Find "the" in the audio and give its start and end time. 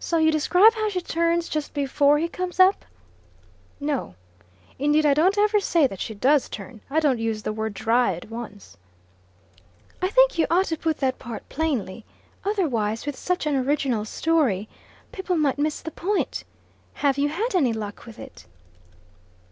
7.44-7.52, 15.80-15.92